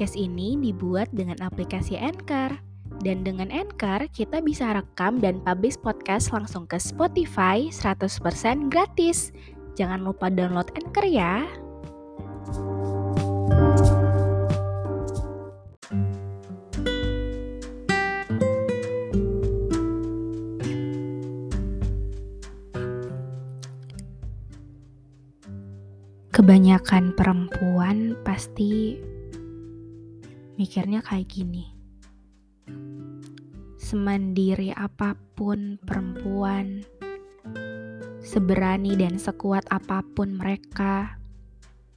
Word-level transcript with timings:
Podcast 0.00 0.16
ini 0.16 0.56
dibuat 0.56 1.12
dengan 1.12 1.36
aplikasi 1.44 1.92
Anchor. 1.92 2.56
Dan 3.04 3.20
dengan 3.20 3.52
Anchor, 3.52 4.08
kita 4.08 4.40
bisa 4.40 4.72
rekam 4.72 5.20
dan 5.20 5.44
publish 5.44 5.76
podcast 5.76 6.32
langsung 6.32 6.64
ke 6.64 6.80
Spotify 6.80 7.68
100% 7.68 8.72
gratis. 8.72 9.28
Jangan 9.76 10.00
lupa 10.00 10.32
download 10.32 10.72
Anchor 10.72 11.04
ya. 11.04 11.44
Kebanyakan 26.32 27.12
perempuan 27.12 28.16
pasti 28.24 28.96
mikirnya 30.60 31.00
kayak 31.00 31.24
gini. 31.24 31.72
Semandiri 33.80 34.76
apa 34.76 35.16
pun 35.32 35.80
perempuan, 35.80 36.84
seberani 38.20 38.92
dan 38.92 39.16
sekuat 39.16 39.64
apa 39.72 40.04
pun 40.04 40.36
mereka, 40.36 41.16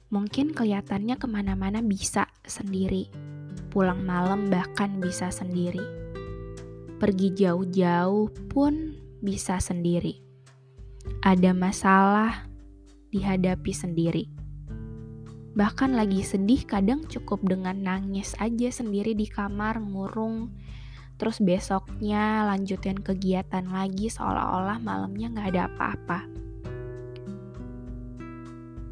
mungkin 0.08 0.56
kelihatannya 0.56 1.20
ke 1.20 1.28
mana-mana 1.28 1.84
bisa 1.84 2.24
sendiri. 2.48 3.12
Pulang 3.68 4.00
malam 4.00 4.48
bahkan 4.48 4.96
bisa 4.96 5.28
sendiri. 5.28 5.84
Pergi 6.96 7.36
jauh-jauh 7.36 8.32
pun 8.48 8.96
bisa 9.20 9.60
sendiri. 9.60 10.24
Ada 11.20 11.52
masalah, 11.52 12.48
dihadapi 13.12 13.72
sendiri. 13.76 14.33
Bahkan 15.54 15.94
lagi 15.94 16.26
sedih 16.26 16.66
kadang 16.66 17.06
cukup 17.06 17.38
dengan 17.46 17.78
nangis 17.78 18.34
aja 18.42 18.74
sendiri 18.74 19.14
di 19.14 19.30
kamar 19.30 19.78
ngurung 19.78 20.50
terus 21.14 21.38
besoknya 21.38 22.42
lanjutin 22.50 22.98
kegiatan 22.98 23.70
lagi 23.70 24.10
seolah-olah 24.10 24.82
malamnya 24.82 25.30
gak 25.30 25.48
ada 25.54 25.62
apa-apa. 25.70 26.18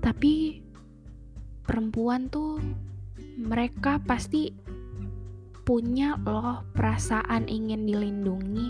Tapi 0.02 0.62
perempuan 1.66 2.30
tuh 2.30 2.62
mereka 3.38 3.98
pasti 4.02 4.54
punya 5.62 6.18
loh 6.22 6.62
perasaan 6.74 7.46
ingin 7.46 7.86
dilindungi. 7.86 8.68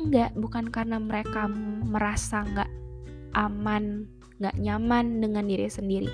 Enggak, 0.00 0.32
bukan 0.38 0.70
karena 0.70 0.96
mereka 0.96 1.50
merasa 1.86 2.46
nggak 2.46 2.70
aman 3.36 4.08
gak 4.40 4.56
nyaman 4.56 5.20
dengan 5.20 5.44
diri 5.44 5.68
sendiri. 5.68 6.08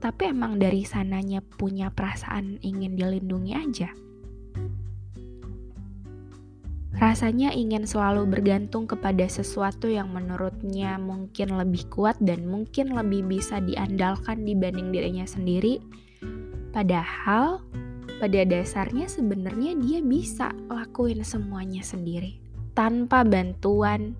Tapi 0.00 0.32
emang 0.32 0.56
dari 0.56 0.82
sananya 0.88 1.44
punya 1.44 1.92
perasaan 1.92 2.56
ingin 2.64 2.96
dilindungi 2.96 3.52
aja. 3.52 3.92
Rasanya 7.00 7.56
ingin 7.56 7.88
selalu 7.88 8.28
bergantung 8.28 8.84
kepada 8.84 9.24
sesuatu 9.24 9.88
yang 9.88 10.12
menurutnya 10.12 11.00
mungkin 11.00 11.56
lebih 11.56 11.88
kuat 11.88 12.20
dan 12.20 12.44
mungkin 12.44 12.92
lebih 12.92 13.24
bisa 13.24 13.56
diandalkan 13.60 14.44
dibanding 14.44 14.92
dirinya 14.92 15.24
sendiri. 15.24 15.80
Padahal 16.76 17.64
pada 18.20 18.44
dasarnya 18.44 19.08
sebenarnya 19.08 19.80
dia 19.80 20.04
bisa 20.04 20.52
lakuin 20.68 21.24
semuanya 21.24 21.80
sendiri 21.80 22.36
tanpa 22.76 23.24
bantuan 23.24 24.12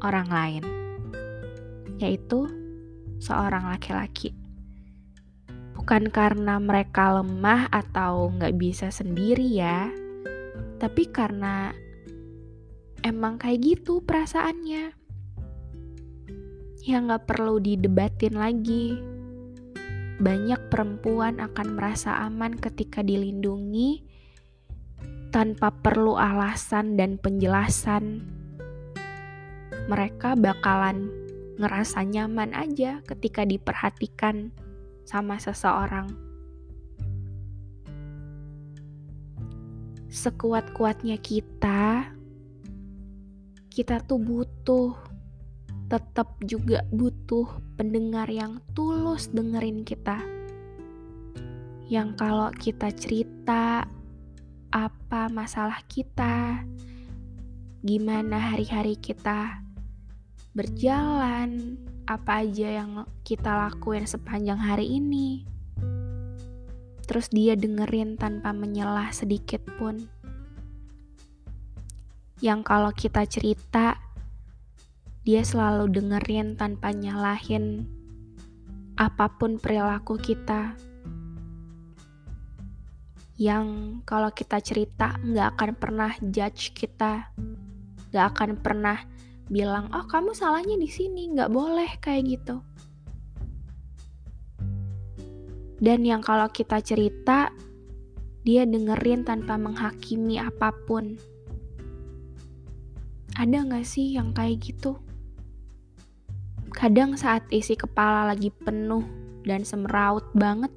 orang 0.00 0.28
lain 0.32 0.64
yaitu 2.00 2.48
seorang 3.20 3.68
laki-laki. 3.68 4.43
Bukan 5.74 6.08
karena 6.08 6.56
mereka 6.62 7.20
lemah 7.20 7.68
atau 7.68 8.30
nggak 8.30 8.54
bisa 8.56 8.88
sendiri 8.88 9.44
ya, 9.44 9.90
tapi 10.78 11.10
karena 11.10 11.74
emang 13.04 13.36
kayak 13.36 13.60
gitu 13.60 14.00
perasaannya. 14.00 14.96
Ya 16.84 16.96
nggak 17.00 17.28
perlu 17.28 17.60
didebatin 17.60 18.38
lagi. 18.38 18.96
Banyak 20.20 20.70
perempuan 20.70 21.42
akan 21.42 21.74
merasa 21.74 22.22
aman 22.22 22.54
ketika 22.54 23.02
dilindungi 23.02 24.04
tanpa 25.34 25.74
perlu 25.74 26.14
alasan 26.14 26.94
dan 26.94 27.18
penjelasan. 27.18 28.22
Mereka 29.90 30.38
bakalan 30.38 31.10
ngerasa 31.58 32.06
nyaman 32.06 32.54
aja 32.54 33.02
ketika 33.04 33.42
diperhatikan 33.42 34.54
sama 35.04 35.36
seseorang. 35.36 36.08
Sekuat-kuatnya 40.08 41.20
kita, 41.20 42.08
kita 43.68 44.00
tuh 44.06 44.20
butuh, 44.22 44.94
tetap 45.90 46.38
juga 46.46 46.86
butuh 46.94 47.46
pendengar 47.76 48.30
yang 48.30 48.62
tulus 48.72 49.28
dengerin 49.30 49.84
kita. 49.84 50.22
Yang 51.90 52.08
kalau 52.16 52.48
kita 52.54 52.88
cerita 52.96 53.84
apa 54.72 55.22
masalah 55.28 55.82
kita, 55.86 56.64
gimana 57.84 58.40
hari-hari 58.40 58.96
kita, 58.96 59.60
berjalan, 60.56 61.76
apa 62.04 62.44
aja 62.44 62.84
yang 62.84 63.08
kita 63.24 63.48
lakuin 63.48 64.04
sepanjang 64.04 64.60
hari 64.60 65.00
ini. 65.00 65.48
Terus 67.04 67.32
dia 67.32 67.56
dengerin 67.56 68.16
tanpa 68.20 68.52
menyelah 68.52 69.12
sedikit 69.12 69.64
pun. 69.76 70.04
Yang 72.44 72.60
kalau 72.64 72.92
kita 72.92 73.24
cerita, 73.24 73.96
dia 75.24 75.40
selalu 75.40 75.88
dengerin 75.88 76.60
tanpa 76.60 76.92
nyalahin 76.92 77.88
apa 79.00 79.32
pun 79.40 79.56
perilaku 79.56 80.20
kita. 80.20 80.76
Yang 83.40 83.98
kalau 84.04 84.30
kita 84.30 84.60
cerita 84.60 85.16
nggak 85.24 85.56
akan 85.56 85.70
pernah 85.80 86.12
judge 86.20 86.76
kita, 86.76 87.32
nggak 88.12 88.26
akan 88.36 88.50
pernah 88.60 89.00
bilang 89.48 89.92
oh 89.92 90.06
kamu 90.08 90.32
salahnya 90.32 90.80
di 90.80 90.88
sini 90.88 91.32
nggak 91.32 91.52
boleh 91.52 91.90
kayak 92.00 92.38
gitu. 92.38 92.56
Dan 95.82 96.06
yang 96.06 96.24
kalau 96.24 96.48
kita 96.48 96.80
cerita 96.80 97.52
dia 98.44 98.64
dengerin 98.64 99.24
tanpa 99.24 99.56
menghakimi 99.56 100.40
apa 100.40 100.72
pun. 100.84 101.16
Ada 103.34 103.66
nggak 103.66 103.84
sih 103.84 104.14
yang 104.14 104.30
kayak 104.30 104.62
gitu? 104.62 104.96
Kadang 106.70 107.18
saat 107.18 107.44
isi 107.50 107.74
kepala 107.74 108.30
lagi 108.30 108.48
penuh 108.48 109.02
dan 109.44 109.66
semeraut 109.66 110.24
banget 110.32 110.70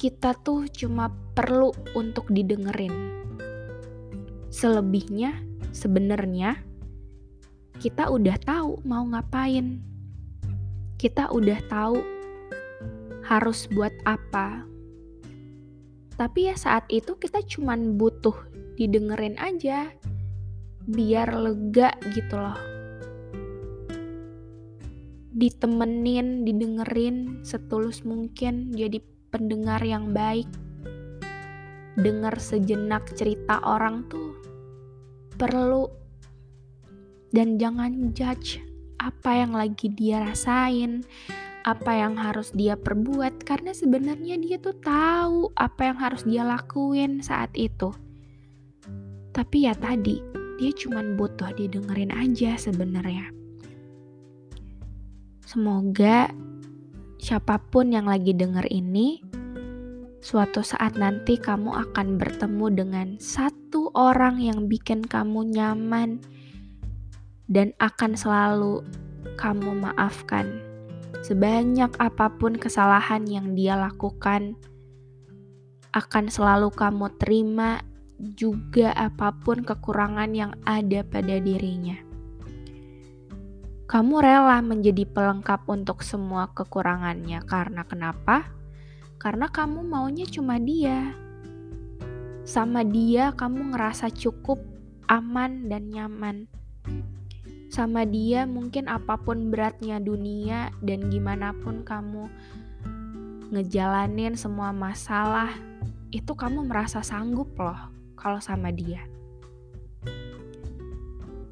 kita 0.00 0.32
tuh 0.32 0.64
cuma 0.72 1.12
perlu 1.36 1.76
untuk 1.92 2.24
didengerin. 2.32 3.20
Selebihnya 4.48 5.49
sebenarnya 5.70 6.58
kita 7.80 8.12
udah 8.12 8.36
tahu 8.44 8.82
mau 8.84 9.06
ngapain. 9.08 9.80
Kita 11.00 11.32
udah 11.32 11.58
tahu 11.72 11.96
harus 13.24 13.64
buat 13.72 13.94
apa. 14.04 14.68
Tapi 16.20 16.52
ya 16.52 16.54
saat 16.60 16.84
itu 16.92 17.16
kita 17.16 17.40
cuman 17.40 17.96
butuh 17.96 18.36
didengerin 18.76 19.40
aja 19.40 19.88
biar 20.84 21.32
lega 21.32 21.96
gitu 22.12 22.36
loh. 22.36 22.60
Ditemenin, 25.32 26.44
didengerin 26.44 27.40
setulus 27.40 28.04
mungkin 28.04 28.76
jadi 28.76 29.00
pendengar 29.32 29.80
yang 29.80 30.12
baik. 30.12 30.50
Dengar 31.96 32.36
sejenak 32.36 33.08
cerita 33.16 33.62
orang 33.64 34.04
tuh 34.12 34.29
perlu 35.40 35.88
dan 37.32 37.56
jangan 37.56 38.12
judge 38.12 38.60
apa 39.00 39.40
yang 39.40 39.56
lagi 39.56 39.88
dia 39.88 40.20
rasain, 40.20 41.00
apa 41.64 41.96
yang 41.96 42.20
harus 42.20 42.52
dia 42.52 42.76
perbuat 42.76 43.48
karena 43.48 43.72
sebenarnya 43.72 44.36
dia 44.36 44.60
tuh 44.60 44.76
tahu 44.76 45.48
apa 45.56 45.88
yang 45.88 45.96
harus 45.96 46.28
dia 46.28 46.44
lakuin 46.44 47.24
saat 47.24 47.48
itu. 47.56 47.88
Tapi 49.32 49.64
ya 49.64 49.72
tadi, 49.72 50.20
dia 50.60 50.70
cuma 50.76 51.00
butuh 51.16 51.56
didengerin 51.56 52.12
aja 52.12 52.60
sebenarnya. 52.60 53.32
Semoga 55.48 56.28
siapa 57.16 57.56
pun 57.72 57.96
yang 57.96 58.04
lagi 58.04 58.36
denger 58.36 58.68
ini 58.68 59.24
Suatu 60.20 60.60
saat 60.60 61.00
nanti 61.00 61.40
kamu 61.40 61.72
akan 61.72 62.20
bertemu 62.20 62.66
dengan 62.76 63.08
satu 63.16 63.88
orang 63.96 64.36
yang 64.36 64.68
bikin 64.68 65.00
kamu 65.00 65.48
nyaman 65.48 66.20
dan 67.48 67.72
akan 67.80 68.12
selalu 68.12 68.84
kamu 69.40 69.80
maafkan. 69.80 70.68
sebanyak 71.20 71.92
apa 72.00 72.32
pun 72.32 72.56
kesalahan 72.56 73.28
yang 73.28 73.52
dia 73.52 73.76
lakukan, 73.76 74.56
akan 75.92 76.32
selalu 76.32 76.72
kamu 76.72 77.12
terima 77.20 77.84
juga 78.16 78.96
apa 78.96 79.36
pun 79.36 79.60
kekurangan 79.60 80.32
yang 80.32 80.56
ada 80.64 81.04
pada 81.04 81.36
dirinya. 81.36 82.00
Kamu 83.84 84.16
rela 84.22 84.64
menjadi 84.64 85.04
pelengkap 85.04 85.68
untuk 85.68 86.00
semua 86.00 86.48
kekurangannya 86.56 87.42
karena 87.44 87.84
kenapa? 87.84 88.59
Karena 89.20 89.52
kamu 89.52 89.84
maunya 89.84 90.24
cuma 90.24 90.56
dia. 90.56 91.12
Sama 92.48 92.80
dia 92.80 93.36
kamu 93.36 93.76
ngerasa 93.76 94.08
cukup, 94.08 94.56
aman 95.12 95.68
dan 95.68 95.92
nyaman. 95.92 96.48
Sama 97.68 98.08
dia 98.08 98.48
mungkin 98.48 98.88
apa 98.88 99.20
pun 99.20 99.52
beratnya 99.52 100.00
dunia 100.00 100.72
dan 100.80 101.12
gimana 101.12 101.52
pun 101.52 101.84
kamu 101.84 102.32
ngejalanin 103.52 104.40
semua 104.40 104.72
masalah, 104.72 105.52
itu 106.08 106.32
kamu 106.32 106.64
merasa 106.64 107.04
sanggup 107.04 107.52
loh 107.60 107.92
kalau 108.16 108.40
sama 108.40 108.72
dia. 108.72 109.04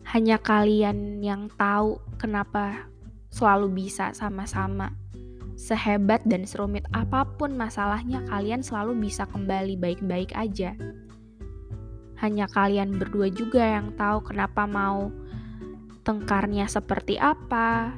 Hanya 0.09 0.41
kalian 0.41 1.20
yang 1.20 1.53
tahu 1.53 2.00
kenapa 2.17 2.88
selalu 3.29 3.85
bisa 3.85 4.17
sama-sama. 4.17 4.97
Sehebat 5.58 6.22
dan 6.22 6.46
serumit 6.46 6.87
apa 6.94 7.26
pun 7.34 7.58
masalahnya, 7.58 8.22
kalian 8.31 8.62
selalu 8.62 9.10
bisa 9.10 9.26
kembali 9.26 9.75
baik-baik 9.75 10.31
aja. 10.38 10.78
Hanya 12.22 12.46
kalian 12.46 12.94
berdua 12.94 13.26
juga 13.26 13.66
yang 13.66 13.90
tahu 13.99 14.22
kenapa 14.22 14.70
mau 14.70 15.10
tengkarnya 16.06 16.70
seperti 16.70 17.19
apa, 17.19 17.90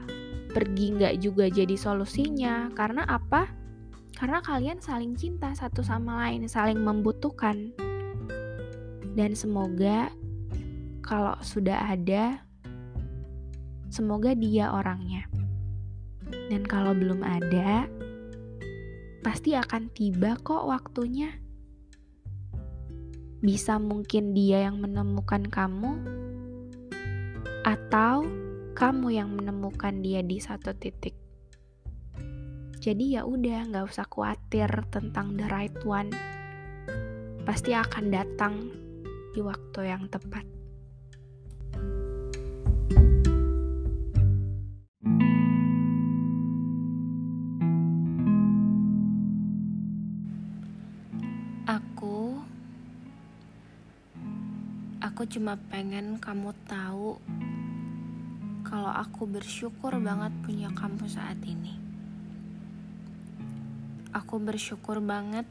pergi 0.57 0.97
nggak 0.97 1.15
juga 1.21 1.53
jadi 1.53 1.77
solusinya. 1.77 2.73
Karena 2.73 3.05
apa? 3.05 3.53
Karena 4.17 4.43
kalian 4.43 4.83
saling 4.83 5.15
cinta 5.15 5.53
satu 5.53 5.85
sama 5.85 6.27
lain, 6.27 6.49
saling 6.49 6.81
membutuhkan. 6.81 7.77
Dan 9.13 9.37
semoga 9.37 10.09
kalau 11.05 11.39
sudah 11.45 11.93
ada, 11.93 12.43
semoga 13.93 14.35
dia 14.35 14.75
orangnya. 14.75 15.30
Dan 16.51 16.67
kalau 16.67 16.91
belum 16.99 17.23
ada, 17.23 17.87
pasti 19.23 19.55
akan 19.55 19.87
tiba 19.95 20.35
kok 20.43 20.67
waktunya. 20.67 21.31
Bisa 23.39 23.79
mungkin 23.79 24.35
dia 24.35 24.67
yang 24.67 24.83
menemukan 24.83 25.47
kamu, 25.47 25.95
atau 27.63 28.27
kamu 28.75 29.07
yang 29.15 29.31
menemukan 29.31 30.03
dia 30.03 30.27
di 30.27 30.43
satu 30.43 30.75
titik. 30.75 31.15
Jadi 32.83 33.15
ya 33.15 33.23
udah, 33.23 33.71
nggak 33.71 33.87
usah 33.87 34.11
khawatir 34.11 34.67
tentang 34.91 35.39
the 35.39 35.47
right 35.53 35.79
one. 35.87 36.11
Pasti 37.47 37.77
akan 37.77 38.11
datang 38.11 38.55
di 39.37 39.41
waktu 39.45 39.87
yang 39.87 40.11
tepat. 40.11 40.60
Cuma 55.31 55.55
pengen 55.71 56.19
kamu 56.19 56.51
tahu 56.67 57.23
kalau 58.67 58.91
aku 58.91 59.31
bersyukur 59.31 59.95
banget 60.03 60.35
punya 60.43 60.75
kamu 60.75 61.07
saat 61.07 61.39
ini. 61.47 61.79
Aku 64.11 64.43
bersyukur 64.43 64.99
banget 64.99 65.47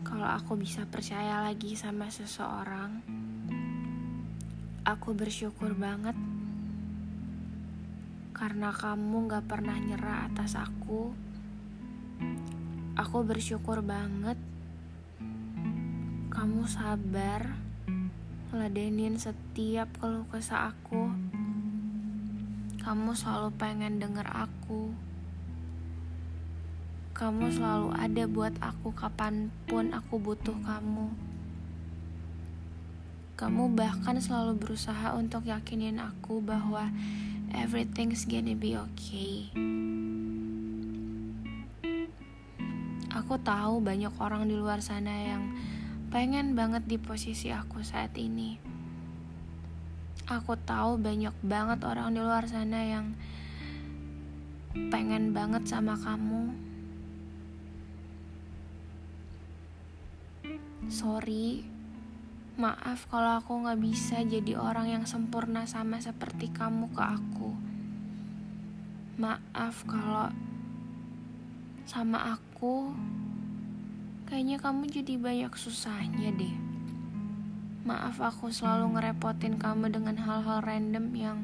kalau 0.00 0.24
aku 0.24 0.56
bisa 0.56 0.88
percaya 0.88 1.44
lagi 1.44 1.76
sama 1.76 2.08
seseorang, 2.08 3.04
aku 4.88 5.12
bersyukur 5.12 5.76
banget 5.76 6.16
karena 8.32 8.72
kamu 8.72 9.28
gak 9.28 9.44
pernah 9.44 9.76
nyerah 9.76 10.32
atas 10.32 10.56
aku. 10.56 11.12
Aku 12.96 13.18
bersyukur 13.28 13.84
banget 13.84 14.40
kamu 16.32 16.64
sabar 16.64 17.65
ladenin 18.56 19.20
setiap 19.20 19.92
keluh 20.00 20.24
kesah 20.32 20.72
aku. 20.72 21.12
Kamu 22.80 23.12
selalu 23.12 23.52
pengen 23.60 24.00
denger 24.00 24.24
aku. 24.24 24.96
Kamu 27.12 27.52
selalu 27.52 27.92
ada 27.96 28.24
buat 28.24 28.56
aku 28.60 28.96
kapan 28.96 29.52
pun 29.68 29.92
aku 29.92 30.16
butuh 30.16 30.56
kamu. 30.64 31.12
Kamu 33.36 33.76
bahkan 33.76 34.16
selalu 34.16 34.56
berusaha 34.56 35.12
untuk 35.12 35.44
yakinin 35.44 36.00
aku 36.00 36.40
bahwa 36.40 36.88
everything's 37.52 38.24
gonna 38.24 38.56
be 38.56 38.72
okay. 38.72 39.52
Aku 43.12 43.36
tahu 43.40 43.80
banyak 43.84 44.12
orang 44.16 44.48
di 44.48 44.56
luar 44.56 44.80
sana 44.80 45.12
yang 45.12 45.52
pengen 46.08 46.58
banget 46.58 46.86
di 46.86 46.96
posisi 46.98 47.50
aku 47.50 47.82
saat 47.82 48.14
ini. 48.18 48.58
Aku 50.26 50.58
tahu 50.58 50.98
banyak 50.98 51.34
banget 51.42 51.86
orang 51.86 52.14
di 52.14 52.20
luar 52.20 52.46
sana 52.50 52.82
yang 52.82 53.14
pengen 54.90 55.32
banget 55.32 55.64
sama 55.64 55.96
kamu 55.96 56.66
Sorry, 60.86 61.66
maaf 62.54 63.10
kalau 63.10 63.42
aku 63.42 63.66
gak 63.66 63.82
bisa 63.82 64.22
jadi 64.22 64.54
orang 64.54 64.86
yang 64.86 65.02
sempurna 65.02 65.66
sama 65.66 65.98
seperti 65.98 66.46
kamu 66.54 66.94
ke 66.94 67.02
aku. 67.02 67.50
Maaf 69.18 69.82
kalau 69.82 70.30
sama 71.90 72.38
aku, 72.38 72.94
kayaknya 74.26 74.58
kamu 74.58 74.90
jadi 74.90 75.14
banyak 75.16 75.52
susahnya 75.54 76.30
deh. 76.34 76.54
Maaf 77.86 78.18
aku 78.18 78.50
selalu 78.50 78.98
ngerepotin 78.98 79.56
kamu 79.62 79.94
dengan 79.94 80.18
hal-hal 80.18 80.60
random 80.60 81.06
yang 81.14 81.38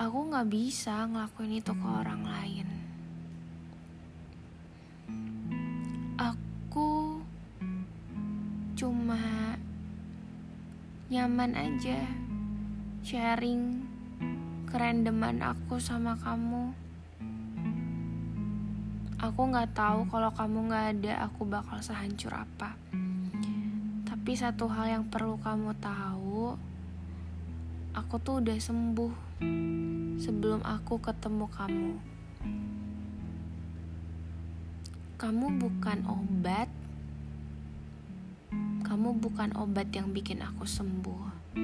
aku 0.00 0.32
gak 0.32 0.48
bisa 0.48 1.04
ngelakuin 1.04 1.60
itu 1.60 1.72
ke 1.76 1.86
orang 1.86 2.24
lain. 2.24 2.80
cuma 8.80 9.60
nyaman 11.12 11.52
aja 11.52 12.00
sharing 13.04 13.84
kerendeman 14.64 15.44
aku 15.44 15.76
sama 15.76 16.16
kamu. 16.16 16.72
Aku 19.20 19.52
nggak 19.52 19.76
tahu 19.76 20.08
kalau 20.08 20.32
kamu 20.32 20.72
nggak 20.72 20.86
ada, 20.96 21.28
aku 21.28 21.44
bakal 21.44 21.76
sehancur 21.84 22.32
apa. 22.32 22.72
Tapi 24.08 24.32
satu 24.32 24.64
hal 24.72 24.96
yang 24.96 25.04
perlu 25.12 25.36
kamu 25.36 25.76
tahu, 25.76 26.56
aku 27.92 28.14
tuh 28.24 28.40
udah 28.40 28.56
sembuh 28.56 29.12
sebelum 30.16 30.64
aku 30.64 30.96
ketemu 31.04 31.46
kamu. 31.52 31.92
Kamu 35.20 35.46
bukan 35.60 35.98
obat 36.08 36.72
kamu 38.90 39.22
bukan 39.22 39.54
obat 39.54 39.86
yang 39.94 40.10
bikin 40.10 40.42
aku 40.42 40.66
sembuh, 40.66 41.54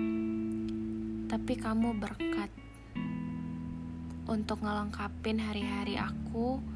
tapi 1.26 1.52
kamu 1.58 1.98
berkat 1.98 2.54
untuk 4.30 4.62
ngelengkapin 4.62 5.42
hari-hari 5.42 5.98
aku 5.98 6.75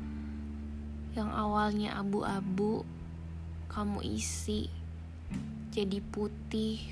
yang 1.17 1.31
awalnya 1.35 1.99
abu-abu, 1.99 2.87
kamu 3.71 4.03
isi 4.05 4.71
jadi 5.71 6.03
putih, 6.03 6.83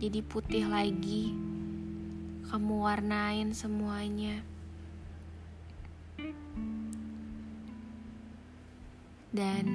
jadi 0.00 0.20
putih 0.24 0.64
lagi. 0.68 1.32
Kamu 2.48 2.84
warnain 2.84 3.50
semuanya. 3.50 4.44
Dan 9.34 9.66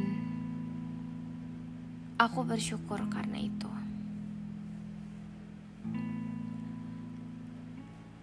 Aku 2.20 2.44
bersyukur 2.44 3.00
karena 3.08 3.40
itu. 3.40 3.72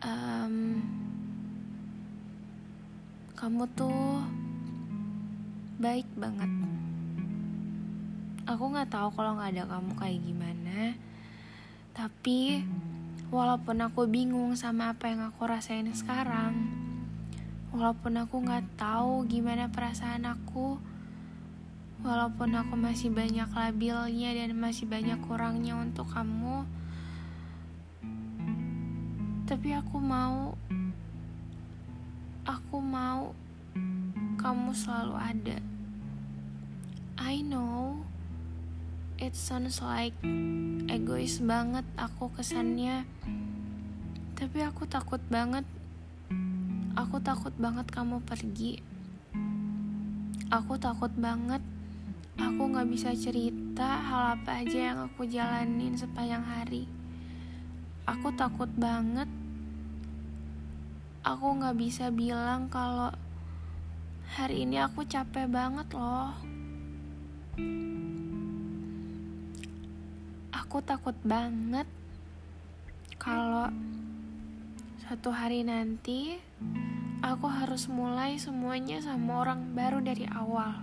Um, 0.04 0.85
kamu 3.33 3.64
tuh 3.73 4.21
baik 5.76 6.09
banget. 6.16 6.50
Aku 8.47 8.71
nggak 8.71 8.90
tahu 8.92 9.09
kalau 9.16 9.37
nggak 9.37 9.50
ada 9.56 9.64
kamu 9.76 9.92
kayak 9.99 10.21
gimana. 10.23 10.78
Tapi 11.97 12.62
walaupun 13.33 13.80
aku 13.83 14.06
bingung 14.06 14.54
sama 14.54 14.95
apa 14.95 15.11
yang 15.11 15.26
aku 15.26 15.49
rasain 15.49 15.88
sekarang, 15.92 16.87
Walaupun 17.76 18.16
aku 18.16 18.40
gak 18.40 18.64
tahu 18.80 19.28
gimana 19.28 19.68
perasaan 19.68 20.25
aku, 20.25 20.80
walaupun 22.00 22.56
aku 22.56 22.73
masih 22.73 23.12
banyak 23.12 23.52
labilnya 23.52 24.33
dan 24.33 24.56
masih 24.56 24.88
banyak 24.88 25.21
kurangnya 25.28 25.76
untuk 25.76 26.09
kamu, 26.09 26.64
tapi 29.45 29.76
aku 29.76 30.00
mau, 30.00 30.56
kamu 34.47 34.71
selalu 34.79 35.19
ada. 35.19 35.59
I 37.19 37.43
know 37.43 38.07
it 39.19 39.35
sounds 39.35 39.83
like 39.83 40.15
egois 40.87 41.43
banget 41.43 41.83
aku 41.99 42.31
kesannya, 42.31 43.03
tapi 44.38 44.62
aku 44.62 44.87
takut 44.87 45.19
banget. 45.26 45.67
Aku 46.95 47.19
takut 47.19 47.50
banget 47.59 47.91
kamu 47.91 48.23
pergi. 48.23 48.79
Aku 50.55 50.79
takut 50.79 51.11
banget 51.19 51.59
aku 52.38 52.71
gak 52.71 52.87
bisa 52.87 53.19
cerita 53.19 53.99
hal 53.99 54.38
apa 54.38 54.62
aja 54.62 54.95
yang 54.95 54.99
aku 55.11 55.26
jalanin 55.26 55.99
sepanjang 55.99 56.47
hari. 56.47 56.87
Aku 58.07 58.31
takut 58.38 58.71
banget 58.79 59.26
aku 61.26 61.59
gak 61.59 61.75
bisa 61.75 62.15
bilang 62.15 62.71
kalau 62.71 63.11
hari 64.35 64.66
ini 64.66 64.83
aku 64.83 65.06
capek 65.06 65.47
banget 65.47 65.87
loh. 65.95 66.35
Aku 70.50 70.83
takut 70.83 71.14
banget 71.23 71.87
kalau 73.23 73.71
satu 75.06 75.30
hari 75.30 75.62
nanti 75.62 76.42
aku 77.23 77.47
harus 77.47 77.87
mulai 77.87 78.35
semuanya 78.42 78.99
sama 78.99 79.47
orang 79.47 79.71
baru 79.78 80.02
dari 80.02 80.26
awal. 80.26 80.83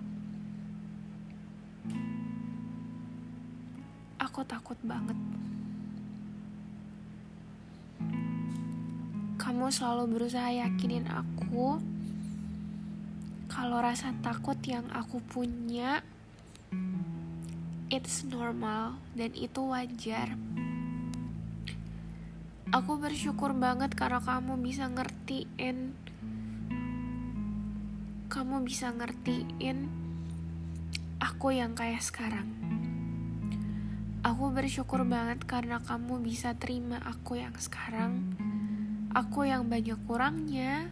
Aku 4.24 4.48
takut 4.48 4.80
banget. 4.88 5.20
Kamu 9.36 9.68
selalu 9.68 10.16
berusaha 10.16 10.48
yakinin 10.56 11.04
aku 11.12 11.93
kalau 13.54 13.86
rasa 13.86 14.10
takut 14.26 14.58
yang 14.66 14.90
aku 14.90 15.22
punya 15.22 16.02
it's 17.94 18.26
normal 18.26 18.98
dan 19.14 19.30
itu 19.38 19.62
wajar. 19.70 20.34
Aku 22.74 22.98
bersyukur 22.98 23.54
banget 23.54 23.94
karena 23.94 24.18
kamu 24.18 24.58
bisa 24.58 24.90
ngertiin 24.90 25.94
kamu 28.34 28.66
bisa 28.66 28.90
ngertiin 28.90 29.86
aku 31.22 31.54
yang 31.54 31.78
kayak 31.78 32.02
sekarang. 32.02 32.50
Aku 34.26 34.50
bersyukur 34.50 35.06
banget 35.06 35.46
karena 35.46 35.78
kamu 35.78 36.26
bisa 36.26 36.58
terima 36.58 36.98
aku 37.06 37.38
yang 37.38 37.54
sekarang. 37.62 38.34
Aku 39.14 39.46
yang 39.46 39.70
banyak 39.70 40.02
kurangnya. 40.10 40.90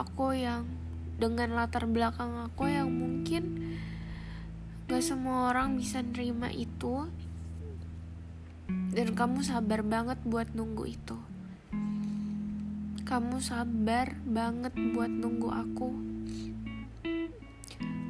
Aku 0.00 0.32
yang 0.32 0.77
dengan 1.18 1.58
latar 1.58 1.84
belakang 1.90 2.46
aku 2.46 2.70
yang 2.70 2.88
mungkin 2.88 3.58
Gak 4.88 5.04
semua 5.04 5.52
orang 5.52 5.76
bisa 5.76 6.00
nerima 6.00 6.48
itu. 6.48 7.04
Dan 8.96 9.12
kamu 9.12 9.44
sabar 9.44 9.84
banget 9.84 10.16
buat 10.24 10.48
nunggu 10.56 10.84
itu. 10.88 11.20
Kamu 13.04 13.36
sabar 13.44 14.16
banget 14.24 14.72
buat 14.96 15.12
nunggu 15.12 15.52
aku. 15.52 15.92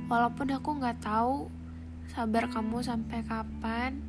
Walaupun 0.07 0.55
aku 0.55 0.79
gak 0.79 1.03
tahu 1.03 1.51
sabar 2.15 2.49
kamu 2.49 2.81
sampai 2.81 3.21
kapan 3.29 4.01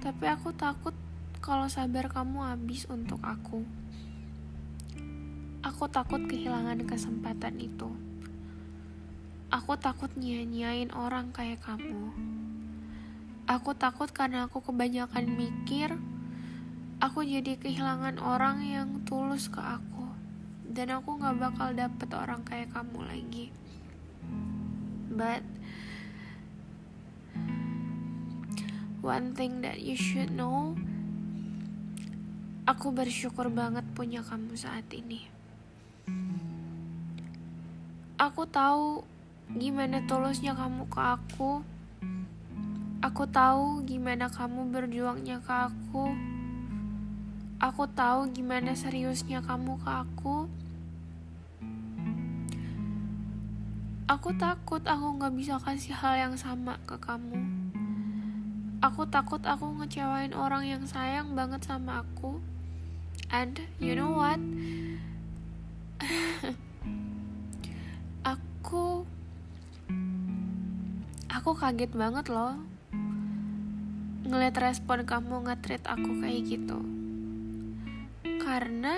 Tapi 0.00 0.24
aku 0.24 0.56
takut 0.56 0.96
kalau 1.44 1.68
sabar 1.68 2.08
kamu 2.08 2.46
habis 2.46 2.88
untuk 2.88 3.20
aku 3.20 3.66
Aku 5.62 5.86
takut 5.86 6.26
kehilangan 6.26 6.82
kesempatan 6.86 7.58
itu 7.62 7.90
Aku 9.52 9.76
takut 9.76 10.08
nyanyain 10.16 10.88
orang 10.96 11.28
kayak 11.28 11.60
kamu. 11.60 12.08
Aku 13.44 13.76
takut 13.76 14.08
karena 14.08 14.48
aku 14.48 14.64
kebanyakan 14.64 15.28
mikir, 15.28 15.92
aku 16.96 17.20
jadi 17.20 17.60
kehilangan 17.60 18.16
orang 18.16 18.64
yang 18.64 19.04
tulus 19.04 19.52
ke 19.52 19.60
aku. 19.60 20.08
Dan 20.64 20.96
aku 20.96 21.20
gak 21.20 21.36
bakal 21.36 21.76
dapet 21.76 22.08
orang 22.16 22.40
kayak 22.48 22.72
kamu 22.72 23.04
lagi. 23.04 23.46
But, 25.12 25.44
one 29.04 29.36
thing 29.36 29.60
that 29.60 29.84
you 29.84 30.00
should 30.00 30.32
know, 30.32 30.80
aku 32.64 32.88
bersyukur 32.88 33.52
banget 33.52 33.84
punya 33.92 34.24
kamu 34.24 34.56
saat 34.56 34.88
ini. 34.96 35.41
Aku 38.22 38.46
tahu 38.46 39.02
gimana 39.58 39.98
tulusnya 40.06 40.54
kamu 40.54 40.86
ke 40.86 41.00
aku. 41.02 41.60
Aku 43.02 43.26
tahu 43.26 43.82
gimana 43.82 44.30
kamu 44.30 44.70
berjuangnya 44.70 45.42
ke 45.42 45.50
aku. 45.50 46.14
Aku 47.58 47.86
tahu 47.90 48.30
gimana 48.30 48.78
seriusnya 48.78 49.42
kamu 49.42 49.74
ke 49.82 49.90
aku. 49.90 50.46
Aku 54.06 54.30
takut 54.38 54.82
aku 54.86 55.18
gak 55.18 55.34
bisa 55.34 55.58
kasih 55.58 55.96
hal 55.96 56.14
yang 56.14 56.34
sama 56.38 56.78
ke 56.86 56.94
kamu. 57.00 57.42
Aku 58.82 59.06
takut 59.06 59.42
aku 59.46 59.78
ngecewain 59.78 60.34
orang 60.34 60.66
yang 60.66 60.82
sayang 60.86 61.38
banget 61.38 61.62
sama 61.66 62.06
aku. 62.06 62.42
And 63.30 63.62
you 63.78 63.94
know 63.94 64.12
what? 64.12 64.42
Aku 68.22 69.04
aku 71.32 71.50
kaget 71.58 71.92
banget 71.94 72.30
loh 72.30 72.56
ngeliat 74.32 74.56
respon 74.56 75.04
kamu 75.04 75.44
nge-treat 75.44 75.84
aku 75.84 76.24
kayak 76.24 76.42
gitu. 76.48 76.80
Karena 78.40 78.96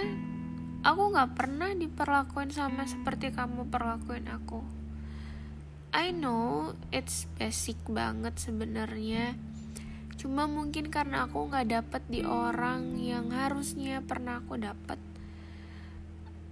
aku 0.86 1.02
gak 1.10 1.34
pernah 1.34 1.74
diperlakuin 1.74 2.54
sama 2.54 2.86
seperti 2.86 3.34
kamu 3.34 3.66
perlakuin 3.66 4.30
aku. 4.30 4.62
I 5.90 6.14
know 6.14 6.78
it's 6.94 7.26
basic 7.34 7.82
banget 7.90 8.38
sebenarnya. 8.38 9.34
Cuma 10.14 10.46
mungkin 10.46 10.86
karena 10.86 11.26
aku 11.26 11.50
gak 11.50 11.72
dapet 11.72 12.06
di 12.06 12.22
orang 12.22 12.94
yang 13.00 13.34
harusnya 13.34 14.06
pernah 14.06 14.38
aku 14.38 14.54
dapet 14.54 15.02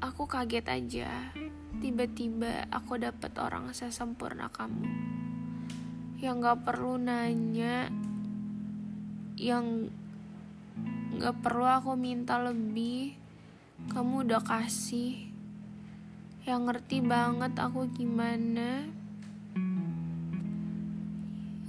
aku 0.02 0.26
kaget 0.26 0.66
aja. 0.66 1.30
Tiba-tiba 1.78 2.66
aku 2.75 2.99
dapet 2.99 3.30
orang 3.38 3.71
sesempurna 3.71 4.50
kamu. 4.50 4.90
Yang 6.18 6.37
gak 6.42 6.61
perlu 6.66 6.99
nanya. 6.99 7.87
Yang 9.38 9.94
gak 11.23 11.38
perlu 11.38 11.66
aku 11.71 11.94
minta 11.94 12.42
lebih. 12.42 13.14
Kamu 13.94 14.26
udah 14.26 14.42
kasih. 14.42 15.30
Yang 16.42 16.61
ngerti 16.66 16.99
banget 17.06 17.54
aku 17.54 17.87
gimana. 17.94 18.82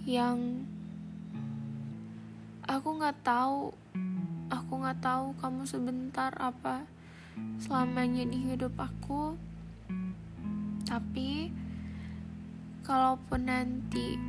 Yang 0.09 0.65
aku 2.65 2.89
nggak 2.97 3.17
tahu. 3.21 3.69
Aku 4.49 4.71
nggak 4.81 5.01
tahu 5.01 5.33
kamu 5.37 5.65
sebentar 5.65 6.33
apa 6.37 6.85
selamanya 7.61 8.27
di 8.27 8.37
hidup 8.43 8.75
aku. 8.75 9.37
Tapi 10.83 11.49
kalaupun 12.83 13.41
nanti 13.47 14.19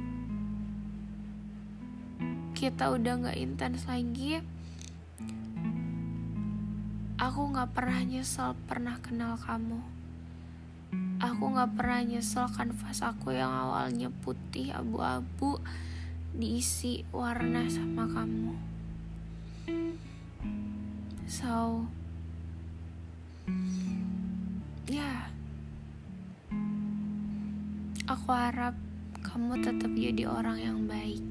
kita 2.54 2.94
udah 2.94 3.28
gak 3.28 3.36
intens 3.36 3.84
lagi 3.84 4.40
aku 7.24 7.50
gak 7.56 7.72
pernah 7.72 8.04
nyesel 8.04 8.52
pernah 8.68 9.00
kenal 9.00 9.40
kamu. 9.40 9.80
Aku 11.18 11.44
gak 11.56 11.72
pernah 11.72 12.04
nyesel 12.04 12.46
kanvas 12.52 13.00
aku 13.00 13.32
yang 13.32 13.50
awalnya 13.50 14.12
putih 14.22 14.70
abu-abu 14.76 15.58
diisi 16.36 17.06
warna 17.10 17.64
sama 17.70 18.04
kamu. 18.06 18.54
So 21.24 21.88
ya. 24.88 25.28
Aku 28.04 28.28
harap 28.30 28.76
kamu 29.24 29.64
tetap 29.64 29.90
jadi 29.96 30.28
orang 30.28 30.58
yang 30.60 30.78
baik 30.84 31.24